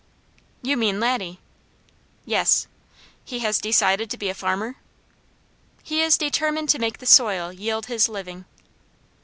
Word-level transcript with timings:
"You 0.63 0.77
mean 0.77 0.99
Laddie?" 0.99 1.39
"Yes." 2.25 2.65
"He 3.23 3.37
has 3.41 3.59
decided 3.59 4.09
to 4.09 4.17
be 4.17 4.29
a 4.29 4.33
farmer?" 4.33 4.77
"He 5.83 6.01
is 6.01 6.17
determined 6.17 6.69
to 6.69 6.79
make 6.79 6.97
the 6.97 7.05
soil 7.05 7.53
yield 7.53 7.85
his 7.85 8.09
living." 8.09 8.45